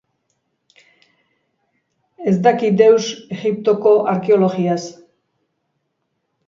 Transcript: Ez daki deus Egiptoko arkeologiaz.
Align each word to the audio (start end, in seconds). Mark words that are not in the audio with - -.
Ez 2.15 2.33
daki 2.47 2.71
deus 2.81 3.11
Egiptoko 3.37 3.95
arkeologiaz. 4.15 4.81